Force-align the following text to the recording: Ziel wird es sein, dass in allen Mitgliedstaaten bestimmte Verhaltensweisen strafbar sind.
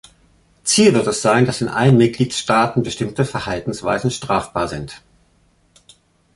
Ziel 0.63 0.95
wird 0.95 1.05
es 1.05 1.21
sein, 1.21 1.45
dass 1.45 1.61
in 1.61 1.67
allen 1.67 1.95
Mitgliedstaaten 1.95 2.81
bestimmte 2.81 3.23
Verhaltensweisen 3.23 4.09
strafbar 4.09 4.67
sind. 4.67 5.03